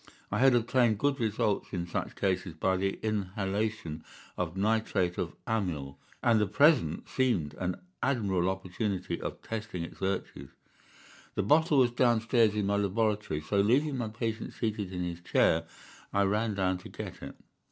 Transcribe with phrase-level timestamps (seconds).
[0.31, 4.03] I had obtained good results in such cases by the inhalation
[4.35, 10.49] of nitrite of amyl, and the present seemed an admirable opportunity of testing its virtues.
[11.35, 15.67] The bottle was downstairs in my laboratory, so leaving my patient seated in his chair,
[16.11, 17.35] I ran down to get it.